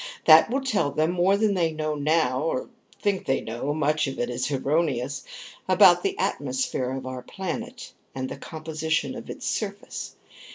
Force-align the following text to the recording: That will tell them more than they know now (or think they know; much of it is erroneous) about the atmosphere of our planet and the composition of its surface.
That 0.25 0.49
will 0.49 0.61
tell 0.61 0.89
them 0.89 1.11
more 1.11 1.37
than 1.37 1.53
they 1.53 1.73
know 1.73 1.93
now 1.93 2.41
(or 2.41 2.69
think 3.03 3.27
they 3.27 3.39
know; 3.39 3.71
much 3.71 4.07
of 4.07 4.17
it 4.17 4.31
is 4.31 4.49
erroneous) 4.51 5.23
about 5.69 6.01
the 6.01 6.17
atmosphere 6.17 6.89
of 6.97 7.05
our 7.05 7.21
planet 7.21 7.93
and 8.15 8.27
the 8.27 8.35
composition 8.37 9.13
of 9.15 9.29
its 9.29 9.45
surface. 9.45 10.15